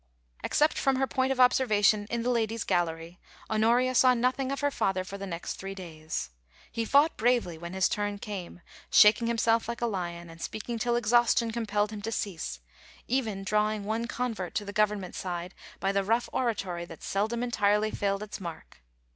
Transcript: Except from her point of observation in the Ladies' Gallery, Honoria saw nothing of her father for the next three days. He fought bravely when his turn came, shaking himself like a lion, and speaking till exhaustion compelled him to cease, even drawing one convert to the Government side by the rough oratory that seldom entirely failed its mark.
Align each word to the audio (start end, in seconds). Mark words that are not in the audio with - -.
Except 0.43 0.79
from 0.79 0.95
her 0.95 1.05
point 1.05 1.31
of 1.31 1.39
observation 1.39 2.07
in 2.09 2.23
the 2.23 2.31
Ladies' 2.31 2.63
Gallery, 2.63 3.19
Honoria 3.51 3.93
saw 3.93 4.15
nothing 4.15 4.51
of 4.51 4.61
her 4.61 4.71
father 4.71 5.03
for 5.03 5.19
the 5.19 5.27
next 5.27 5.57
three 5.59 5.75
days. 5.75 6.31
He 6.71 6.85
fought 6.85 7.17
bravely 7.17 7.55
when 7.55 7.73
his 7.73 7.87
turn 7.87 8.17
came, 8.17 8.61
shaking 8.89 9.27
himself 9.27 9.67
like 9.67 9.79
a 9.79 9.85
lion, 9.85 10.27
and 10.27 10.41
speaking 10.41 10.79
till 10.79 10.95
exhaustion 10.95 11.51
compelled 11.51 11.91
him 11.91 12.01
to 12.01 12.11
cease, 12.11 12.61
even 13.07 13.43
drawing 13.43 13.83
one 13.83 14.07
convert 14.07 14.55
to 14.55 14.65
the 14.65 14.73
Government 14.73 15.13
side 15.13 15.53
by 15.79 15.91
the 15.91 16.03
rough 16.03 16.27
oratory 16.33 16.85
that 16.85 17.03
seldom 17.03 17.43
entirely 17.43 17.91
failed 17.91 18.23
its 18.23 18.41
mark. 18.41 18.81